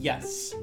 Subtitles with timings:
[0.00, 0.54] Yes.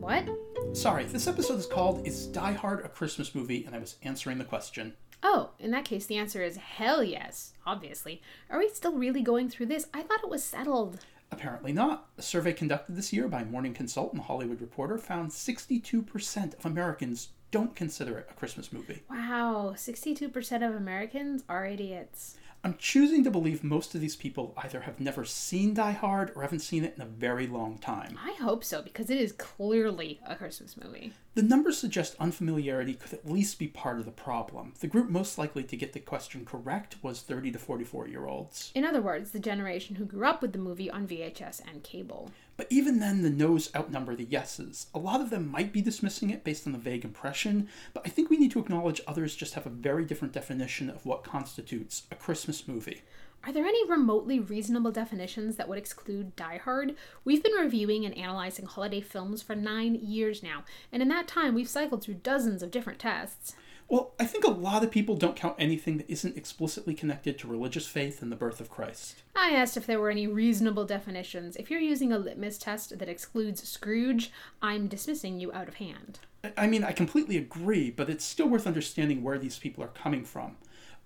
[0.00, 0.26] What?
[0.72, 3.66] Sorry, this episode is called Is Die Hard a Christmas Movie?
[3.66, 4.94] And I was answering the question.
[5.22, 8.22] Oh, in that case, the answer is hell yes, obviously.
[8.48, 9.88] Are we still really going through this?
[9.92, 11.00] I thought it was settled.
[11.30, 12.08] Apparently not.
[12.16, 17.28] A survey conducted this year by Morning Consult and Hollywood Reporter found 62% of Americans
[17.50, 19.02] don't consider it a Christmas movie.
[19.10, 22.36] Wow, 62% of Americans are idiots.
[22.64, 26.42] I'm choosing to believe most of these people either have never seen Die Hard or
[26.42, 28.18] haven't seen it in a very long time.
[28.22, 31.12] I hope so, because it is clearly a Christmas movie.
[31.34, 34.74] The numbers suggest unfamiliarity could at least be part of the problem.
[34.80, 38.72] The group most likely to get the question correct was 30 to 44 year olds.
[38.74, 42.32] In other words, the generation who grew up with the movie on VHS and cable.
[42.58, 44.88] But even then, the no's outnumber the yeses.
[44.92, 48.08] A lot of them might be dismissing it based on the vague impression, but I
[48.08, 52.02] think we need to acknowledge others just have a very different definition of what constitutes
[52.10, 53.02] a Christmas movie.
[53.44, 56.96] Are there any remotely reasonable definitions that would exclude Die Hard?
[57.24, 61.54] We've been reviewing and analyzing holiday films for nine years now, and in that time
[61.54, 63.54] we've cycled through dozens of different tests.
[63.88, 67.48] Well, I think a lot of people don't count anything that isn't explicitly connected to
[67.48, 69.22] religious faith and the birth of Christ.
[69.34, 71.56] I asked if there were any reasonable definitions.
[71.56, 76.18] If you're using a litmus test that excludes Scrooge, I'm dismissing you out of hand.
[76.56, 80.22] I mean, I completely agree, but it's still worth understanding where these people are coming
[80.22, 80.56] from.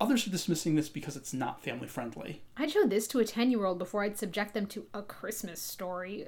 [0.01, 2.41] Others are dismissing this because it's not family friendly.
[2.57, 5.61] I'd show this to a 10 year old before I'd subject them to a Christmas
[5.61, 6.27] story.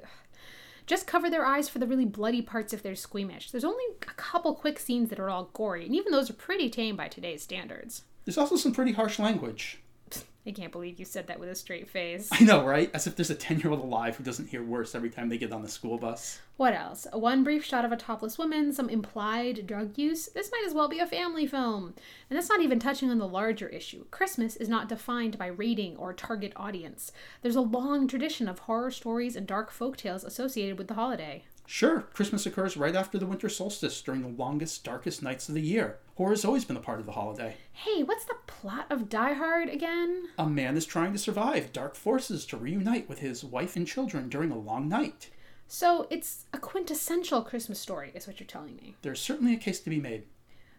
[0.86, 3.50] Just cover their eyes for the really bloody parts if they're squeamish.
[3.50, 6.70] There's only a couple quick scenes that are all gory, and even those are pretty
[6.70, 8.02] tame by today's standards.
[8.24, 9.80] There's also some pretty harsh language.
[10.46, 12.28] I can't believe you said that with a straight face.
[12.30, 12.88] I know, right?
[12.94, 15.38] As if there's a 10 year old alive who doesn't hear worse every time they
[15.38, 16.40] get on the school bus.
[16.56, 17.06] What else?
[17.12, 20.26] One brief shot of a topless woman, some implied drug use.
[20.26, 21.94] This might as well be a family film.
[22.30, 24.04] And that's not even touching on the larger issue.
[24.12, 27.10] Christmas is not defined by rating or target audience.
[27.42, 31.44] There's a long tradition of horror stories and dark folk tales associated with the holiday.
[31.66, 35.60] Sure, Christmas occurs right after the winter solstice during the longest, darkest nights of the
[35.60, 35.98] year.
[36.14, 37.56] Horror has always been a part of the holiday.
[37.72, 40.28] Hey, what's the plot of Die Hard again?
[40.38, 44.28] A man is trying to survive dark forces to reunite with his wife and children
[44.28, 45.30] during a long night.
[45.68, 48.94] So it's a quintessential Christmas story, is what you're telling me.
[49.02, 50.24] There's certainly a case to be made.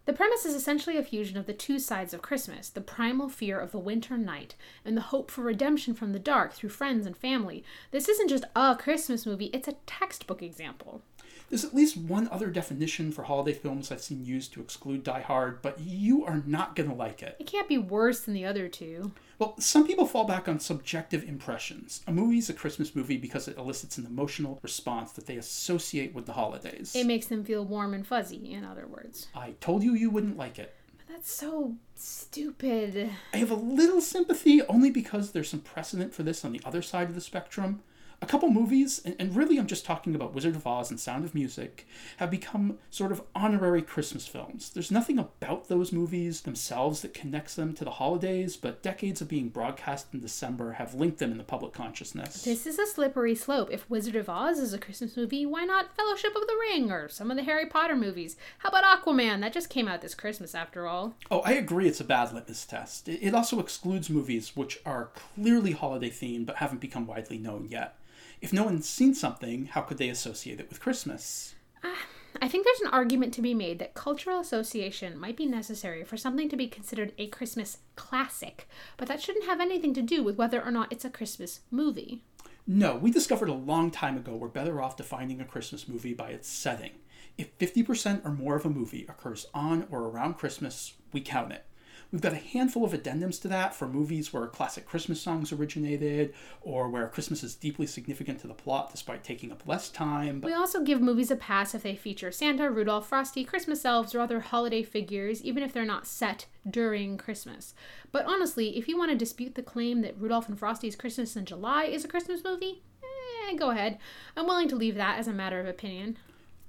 [0.07, 3.59] The premise is essentially a fusion of the two sides of Christmas the primal fear
[3.59, 7.15] of the winter night and the hope for redemption from the dark through friends and
[7.15, 7.61] family.
[7.91, 11.01] This isn't just a Christmas movie, it's a textbook example.
[11.49, 15.21] There's at least one other definition for holiday films I've seen used to exclude Die
[15.21, 17.37] Hard, but you are not going to like it.
[17.39, 19.13] It can't be worse than the other two.
[19.39, 22.01] Well, some people fall back on subjective impressions.
[22.05, 26.25] A movie's a Christmas movie because it elicits an emotional response that they associate with
[26.25, 26.93] the holidays.
[26.95, 29.27] It makes them feel warm and fuzzy, in other words.
[29.33, 30.75] I told you you wouldn't like it.
[30.97, 33.11] But that's so stupid.
[33.33, 36.81] I have a little sympathy only because there's some precedent for this on the other
[36.81, 37.83] side of the spectrum.
[38.19, 41.23] A couple movies, and, and really I'm just talking about Wizard of Oz and Sound
[41.23, 44.71] of Music, have become sort of honorary Christmas films.
[44.71, 49.27] There's nothing about those movies themselves that connects them to the holidays, but decades of
[49.27, 52.41] being broadcast in December have linked them in the public consciousness.
[52.41, 53.69] This is a slippery slope.
[53.71, 57.07] If Wizard of Oz is a Christmas movie, why not Fellowship of the Ring or
[57.09, 58.35] some of the Harry Potter movies?
[58.57, 59.41] How about Aquaman?
[59.41, 61.13] That just came out this Christmas after all.
[61.29, 63.07] Oh, I agree it's a bad litmus test.
[63.07, 67.67] It it also excludes movies which are clearly holiday themed but haven't become widely known
[67.69, 67.95] yet.
[68.41, 71.55] If no one's seen something, how could they associate it with Christmas?
[71.83, 72.05] Ah,
[72.41, 76.17] I think there's an argument to be made that cultural association might be necessary for
[76.17, 80.37] something to be considered a Christmas classic, but that shouldn't have anything to do with
[80.37, 82.21] whether or not it's a Christmas movie.
[82.67, 86.29] No, we discovered a long time ago we're better off defining a Christmas movie by
[86.29, 86.91] its setting.
[87.37, 91.63] If 50% or more of a movie occurs on or around Christmas, we count it.
[92.11, 96.33] We've got a handful of addendums to that for movies where classic Christmas songs originated
[96.61, 100.39] or where Christmas is deeply significant to the plot despite taking up less time.
[100.39, 104.15] But We also give movies a pass if they feature Santa, Rudolph, Frosty, Christmas elves,
[104.15, 107.73] or other holiday figures, even if they're not set during Christmas.
[108.13, 111.43] But honestly, if you want to dispute the claim that Rudolph and Frosty's Christmas in
[111.45, 113.97] July is a Christmas movie, eh, go ahead.
[114.37, 116.17] I'm willing to leave that as a matter of opinion.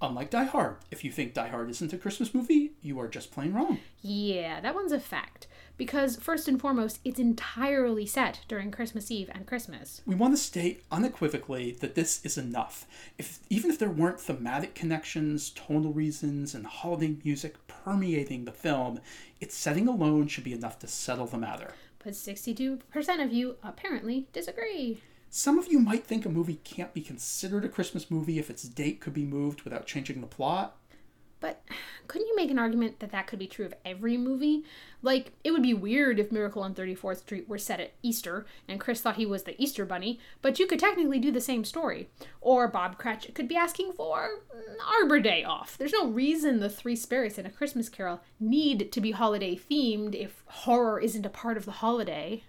[0.00, 3.30] Unlike Die Hard, if you think Die Hard isn't a Christmas movie, you are just
[3.30, 3.78] plain wrong.
[4.00, 5.46] Yeah, that one's a fact.
[5.76, 10.02] Because, first and foremost, it's entirely set during Christmas Eve and Christmas.
[10.04, 12.84] We want to state unequivocally that this is enough.
[13.16, 18.98] If even if there weren't thematic connections, tonal reasons, and holiday music permeating the film,
[19.40, 21.72] its setting alone should be enough to settle the matter.
[22.02, 22.80] But 62%
[23.22, 25.00] of you apparently disagree.
[25.30, 28.62] Some of you might think a movie can't be considered a Christmas movie if its
[28.62, 30.76] date could be moved without changing the plot.
[31.40, 31.62] But
[32.08, 34.64] couldn't you make an argument that that could be true of every movie?
[35.02, 38.80] Like, it would be weird if Miracle on 34th Street were set at Easter and
[38.80, 42.08] Chris thought he was the Easter Bunny, but you could technically do the same story.
[42.40, 44.40] Or Bob Cratchit could be asking for
[45.00, 45.78] Arbor Day off.
[45.78, 50.16] There's no reason the three spirits in A Christmas Carol need to be holiday themed
[50.16, 52.42] if horror isn't a part of the holiday.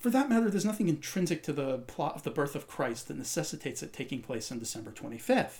[0.00, 3.18] For that matter, there's nothing intrinsic to the plot of the birth of Christ that
[3.18, 5.58] necessitates it taking place on December 25th.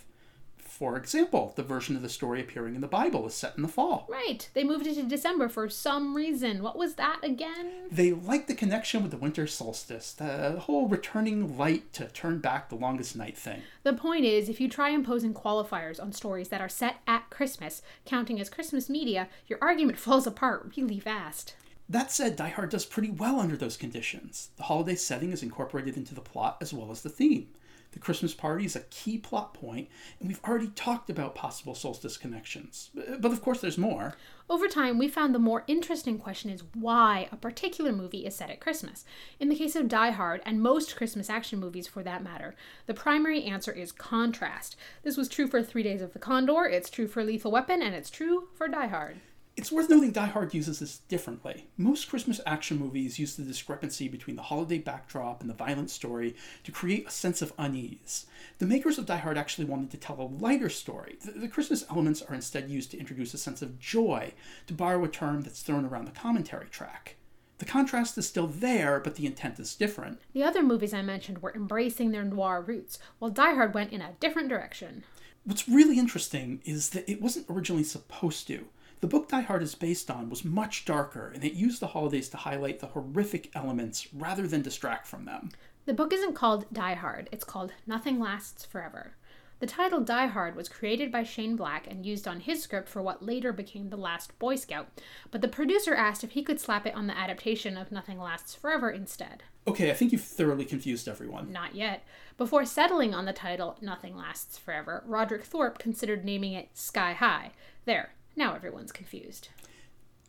[0.56, 3.69] For example, the version of the story appearing in the Bible is set in the
[3.69, 4.06] fall.
[4.08, 4.48] Right.
[4.54, 6.62] They moved it to December for some reason.
[6.62, 7.70] What was that again?
[7.90, 12.70] They like the connection with the winter solstice, the whole returning light to turn back
[12.70, 13.60] the longest night thing.
[13.82, 17.82] The point is, if you try imposing qualifiers on stories that are set at Christmas,
[18.06, 21.56] counting as Christmas media, your argument falls apart really fast.
[21.90, 24.50] That said, Die Hard does pretty well under those conditions.
[24.56, 27.48] The holiday setting is incorporated into the plot as well as the theme.
[27.90, 29.88] The Christmas party is a key plot point,
[30.20, 32.90] and we've already talked about possible solstice connections.
[32.94, 34.14] But of course, there's more.
[34.48, 38.50] Over time, we found the more interesting question is why a particular movie is set
[38.50, 39.04] at Christmas.
[39.40, 42.54] In the case of Die Hard, and most Christmas action movies for that matter,
[42.87, 44.76] the primary answer is contrast.
[45.02, 47.96] This was true for Three Days of the Condor, it's true for Lethal Weapon, and
[47.96, 49.16] it's true for Die Hard.
[49.60, 51.66] It's worth noting Die Hard uses this differently.
[51.76, 56.34] Most Christmas action movies use the discrepancy between the holiday backdrop and the violent story
[56.64, 58.24] to create a sense of unease.
[58.58, 61.18] The makers of Die Hard actually wanted to tell a lighter story.
[61.22, 64.32] The, Christmas elements are instead used to introduce a sense of joy,
[64.66, 67.16] to borrow a term that's thrown around the commentary track.
[67.58, 70.20] The contrast is still there, but the intent is different.
[70.32, 74.00] The other movies I mentioned were embracing their noir roots, while Die Hard went in
[74.00, 75.04] a different direction.
[75.44, 78.64] What's really interesting is that it wasn't originally supposed to.
[79.00, 82.29] The book Die Hard is based on was much darker, and it used the holidays
[82.31, 85.50] to highlight the horrific elements rather than distract from them.
[85.87, 89.14] The book isn't called Die Hard, it's called Nothing Lasts Forever.
[89.61, 93.00] The title Die Hard was created by Shane Black and used on his script for
[93.00, 94.88] what later became The Last Boy Scout,
[95.31, 98.55] but the producer asked if he could slap it on the adaptation of Nothing Lasts
[98.55, 99.43] Forever instead.
[99.67, 101.50] Okay, I think you've thoroughly confused everyone.
[101.50, 102.05] Not yet.
[102.37, 107.52] Before settling on the title Nothing Lasts Forever, Roderick Thorp considered naming it Sky High.
[107.85, 109.48] There, now everyone's confused.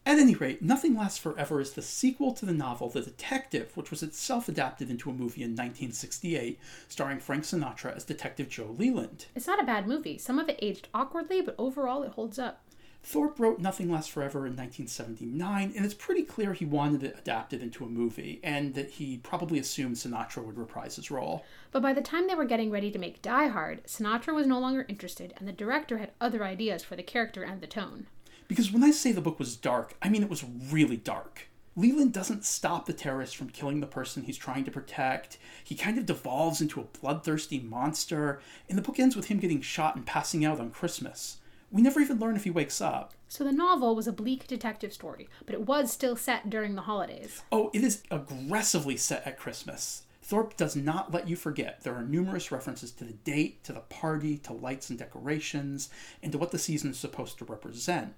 [0.03, 3.91] At any rate, Nothing Lasts Forever is the sequel to the novel The Detective, which
[3.91, 6.59] was itself adapted into a movie in 1968,
[6.89, 9.27] starring Frank Sinatra as Detective Joe Leland.
[9.35, 10.17] It's not a bad movie.
[10.17, 12.63] Some of it aged awkwardly, but overall it holds up.
[13.03, 17.61] Thorp wrote Nothing Lasts Forever in 1979, and it's pretty clear he wanted it adapted
[17.61, 21.43] into a movie, and that he probably assumed Sinatra would reprise his role.
[21.71, 24.59] But by the time they were getting ready to make Die Hard, Sinatra was no
[24.59, 28.05] longer interested, and the director had other ideas for the character and the tone.
[28.47, 31.47] Because when I say the book was dark, I mean it was really dark.
[31.75, 35.37] Leland doesn't stop the terrorist from killing the person he's trying to protect.
[35.63, 39.61] He kind of devolves into a bloodthirsty monster, and the book ends with him getting
[39.61, 41.37] shot and passing out on Christmas.
[41.71, 43.13] We never even learn if he wakes up.
[43.29, 46.81] So the novel was a bleak detective story, but it was still set during the
[46.81, 47.43] holidays.
[47.51, 50.03] Oh, it is aggressively set at Christmas.
[50.21, 53.79] Thorp does not let you forget there are numerous references to the date, to the
[53.79, 55.89] party, to lights and decorations,
[56.21, 58.13] and to what the season is supposed to represent.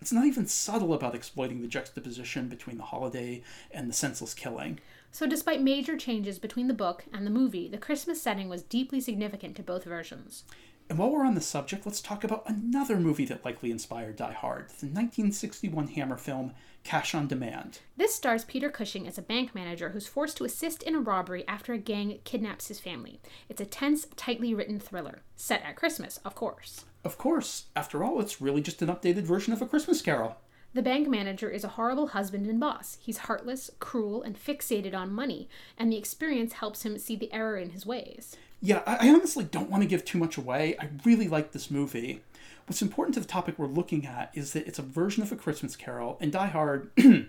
[0.00, 4.78] It's not even subtle about exploiting the juxtaposition between the holiday and the senseless killing.
[5.10, 9.00] So, despite major changes between the book and the movie, the Christmas setting was deeply
[9.00, 10.44] significant to both versions.
[10.90, 14.32] And while we're on the subject, let's talk about another movie that likely inspired Die
[14.32, 17.80] Hard the 1961 Hammer film Cash on Demand.
[17.98, 21.46] This stars Peter Cushing as a bank manager who's forced to assist in a robbery
[21.46, 23.20] after a gang kidnaps his family.
[23.50, 26.86] It's a tense, tightly written thriller, set at Christmas, of course.
[27.04, 30.36] Of course, after all, it's really just an updated version of A Christmas Carol.
[30.72, 32.98] The bank manager is a horrible husband and boss.
[33.00, 37.56] He's heartless, cruel, and fixated on money, and the experience helps him see the error
[37.56, 38.36] in his ways.
[38.60, 40.76] Yeah, I honestly don't want to give too much away.
[40.80, 42.22] I really like this movie.
[42.66, 45.36] What's important to the topic we're looking at is that it's a version of A
[45.36, 46.90] Christmas Carol, and Die Hard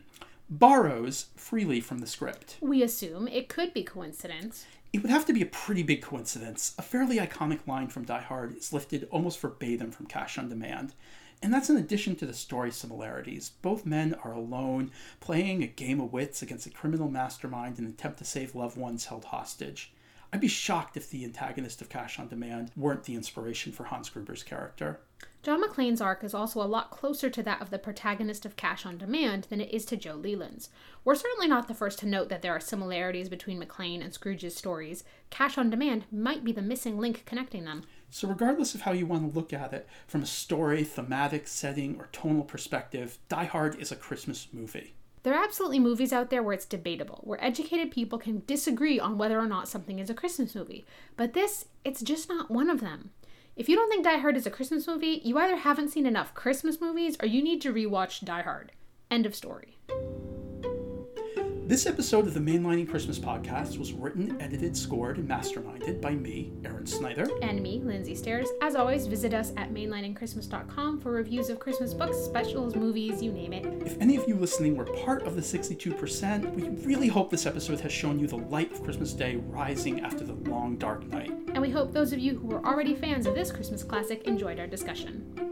[0.49, 2.57] borrows freely from the script.
[2.61, 4.65] We assume it could be coincidence.
[4.91, 6.73] It would have to be a pretty big coincidence.
[6.79, 10.93] A fairly iconic line from Die Hard is lifted almost verbatim from Cash on Demand.
[11.43, 13.51] And that's in addition to the story similarities.
[13.61, 17.91] Both men are alone, playing a game of wits against a criminal mastermind in an
[17.91, 19.93] attempt to save loved ones held hostage.
[20.31, 24.09] I'd be shocked if the antagonist of Cash on Demand weren't the inspiration for Hans
[24.09, 24.99] Gruber's character.
[25.41, 28.85] John McClane's arc is also a lot closer to that of the protagonist of Cash
[28.85, 30.69] on Demand than it is to Joe Leland's.
[31.03, 34.55] We're certainly not the first to note that there are similarities between McClane and Scrooge's
[34.55, 35.03] stories.
[35.29, 37.83] Cash on Demand might be the missing link connecting them.
[38.11, 41.97] So, regardless of how you want to look at it, from a story, thematic, setting,
[41.97, 44.93] or tonal perspective, Die Hard is a Christmas movie.
[45.23, 49.17] There are absolutely movies out there where it's debatable, where educated people can disagree on
[49.17, 50.85] whether or not something is a Christmas movie.
[51.17, 53.11] But this, it's just not one of them.
[53.55, 56.33] If you don't think Die Hard is a Christmas movie, you either haven't seen enough
[56.33, 58.71] Christmas movies or you need to rewatch Die Hard.
[59.11, 59.78] End of story.
[61.69, 66.51] This episode of the Mainlining Christmas podcast was written, edited, scored, and masterminded by me,
[66.65, 67.27] Erin Snyder.
[67.43, 68.49] And me, Lindsay Stares.
[68.59, 73.53] As always, visit us at mainliningchristmas.com for reviews of Christmas books, specials, movies, you name
[73.53, 73.67] it.
[73.85, 77.79] If any of you listening were part of the 62%, we really hope this episode
[77.81, 81.29] has shown you the light of Christmas Day rising after the long, dark night.
[81.49, 84.59] And we hope those of you who were already fans of this Christmas classic enjoyed
[84.59, 85.48] our discussion.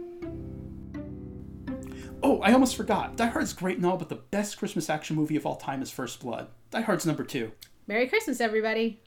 [2.23, 3.15] Oh, I almost forgot.
[3.15, 5.91] Die Hard's great and all, but the best Christmas action movie of all time is
[5.91, 6.47] First Blood.
[6.71, 7.51] Die Hard's number two.
[7.85, 8.99] Merry Christmas, everybody!